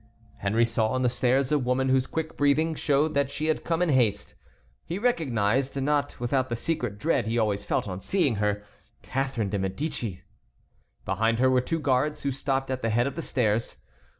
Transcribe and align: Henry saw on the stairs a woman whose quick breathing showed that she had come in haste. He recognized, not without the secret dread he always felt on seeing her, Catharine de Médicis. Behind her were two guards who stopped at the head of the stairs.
Henry 0.37 0.65
saw 0.65 0.87
on 0.87 1.03
the 1.03 1.09
stairs 1.09 1.51
a 1.51 1.59
woman 1.59 1.89
whose 1.89 2.07
quick 2.07 2.35
breathing 2.35 2.73
showed 2.73 3.13
that 3.13 3.29
she 3.29 3.45
had 3.45 3.63
come 3.63 3.83
in 3.83 3.89
haste. 3.89 4.33
He 4.83 4.97
recognized, 4.97 5.79
not 5.79 6.19
without 6.19 6.49
the 6.49 6.55
secret 6.55 6.97
dread 6.97 7.27
he 7.27 7.37
always 7.37 7.65
felt 7.65 7.87
on 7.87 8.01
seeing 8.01 8.37
her, 8.37 8.63
Catharine 9.03 9.51
de 9.51 9.59
Médicis. 9.59 10.23
Behind 11.05 11.37
her 11.37 11.51
were 11.51 11.61
two 11.61 11.79
guards 11.79 12.23
who 12.23 12.31
stopped 12.31 12.71
at 12.71 12.81
the 12.81 12.89
head 12.89 13.05
of 13.05 13.13
the 13.13 13.21
stairs. 13.21 13.77